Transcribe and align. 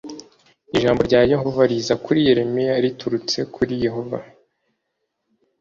ijambo 0.75 1.01
rya 1.07 1.21
yehova 1.31 1.61
riza 1.69 1.95
kuri 2.03 2.19
yeremiya 2.27 2.75
riturutse 2.83 3.37
kuri 3.55 3.73
yehova 3.85 4.17